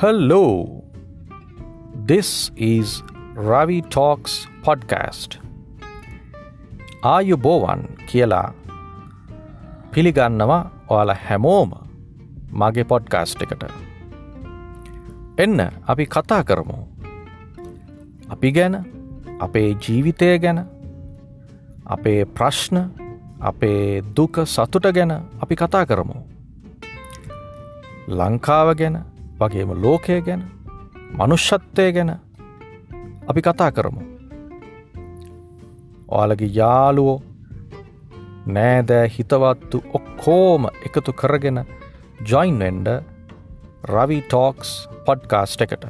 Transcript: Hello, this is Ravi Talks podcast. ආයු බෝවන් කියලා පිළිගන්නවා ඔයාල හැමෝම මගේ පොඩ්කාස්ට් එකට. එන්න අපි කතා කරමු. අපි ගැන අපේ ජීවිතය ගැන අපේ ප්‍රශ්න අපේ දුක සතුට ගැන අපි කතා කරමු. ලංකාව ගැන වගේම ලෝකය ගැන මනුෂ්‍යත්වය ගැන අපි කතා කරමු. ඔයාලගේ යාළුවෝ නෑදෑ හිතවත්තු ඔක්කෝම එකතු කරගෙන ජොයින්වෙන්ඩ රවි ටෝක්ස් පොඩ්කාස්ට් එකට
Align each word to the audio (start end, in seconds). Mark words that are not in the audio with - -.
Hello, 0.00 0.40
this 2.08 2.30
is 2.56 2.86
Ravi 3.50 3.78
Talks 3.94 4.32
podcast. 4.66 5.30
ආයු 7.04 7.36
බෝවන් 7.36 7.78
කියලා 8.08 8.52
පිළිගන්නවා 9.94 10.70
ඔයාල 10.90 11.10
හැමෝම 11.10 11.72
මගේ 12.52 12.82
පොඩ්කාස්ට් 12.82 13.42
එකට. 13.42 13.64
එන්න 15.38 15.60
අපි 15.88 16.04
කතා 16.04 16.42
කරමු. 16.42 16.78
අපි 18.30 18.50
ගැන 18.50 18.76
අපේ 19.40 19.74
ජීවිතය 19.88 20.38
ගැන 20.38 20.64
අපේ 21.86 22.24
ප්‍රශ්න 22.24 22.76
අපේ 23.42 24.00
දුක 24.00 24.44
සතුට 24.46 24.86
ගැන 24.86 25.12
අපි 25.42 25.54
කතා 25.54 25.84
කරමු. 25.84 26.14
ලංකාව 28.08 28.72
ගැන 28.72 28.96
වගේම 29.40 29.70
ලෝකය 29.84 30.20
ගැන 30.26 30.42
මනුෂ්‍යත්වය 31.18 31.86
ගැන 31.92 32.10
අපි 33.28 33.40
කතා 33.46 33.70
කරමු. 33.76 34.02
ඔයාලගේ 36.08 36.50
යාළුවෝ 36.54 37.22
නෑදෑ 38.54 39.12
හිතවත්තු 39.14 39.82
ඔක්කෝම 39.98 40.68
එකතු 40.86 41.12
කරගෙන 41.20 41.58
ජොයින්වෙන්ඩ 42.30 42.88
රවි 43.92 44.18
ටෝක්ස් 44.22 44.70
පොඩ්කාස්ට් 45.06 45.64
එකට 45.66 45.84